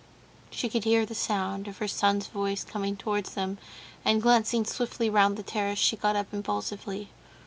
[0.49, 3.59] She could hear the sound of her son's voice coming towards them,
[4.03, 7.09] and glancing swiftly round the terrace, she got up impulsively.